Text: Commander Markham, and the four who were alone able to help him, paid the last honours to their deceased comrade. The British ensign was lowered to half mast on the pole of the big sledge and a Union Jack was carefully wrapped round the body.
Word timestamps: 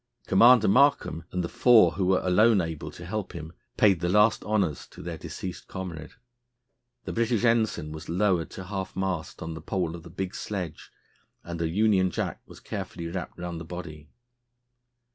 Commander 0.25 0.67
Markham, 0.67 1.25
and 1.31 1.43
the 1.43 1.47
four 1.47 1.91
who 1.91 2.07
were 2.07 2.21
alone 2.23 2.59
able 2.59 2.89
to 2.89 3.05
help 3.05 3.33
him, 3.33 3.53
paid 3.77 3.99
the 3.99 4.09
last 4.09 4.43
honours 4.43 4.87
to 4.87 4.99
their 4.99 5.15
deceased 5.19 5.67
comrade. 5.67 6.13
The 7.03 7.13
British 7.13 7.43
ensign 7.45 7.91
was 7.91 8.09
lowered 8.09 8.49
to 8.49 8.63
half 8.63 8.95
mast 8.95 9.43
on 9.43 9.53
the 9.53 9.61
pole 9.61 9.95
of 9.95 10.01
the 10.01 10.09
big 10.09 10.33
sledge 10.33 10.89
and 11.43 11.61
a 11.61 11.69
Union 11.69 12.09
Jack 12.09 12.41
was 12.47 12.59
carefully 12.59 13.05
wrapped 13.09 13.37
round 13.37 13.59
the 13.59 13.63
body. 13.63 14.09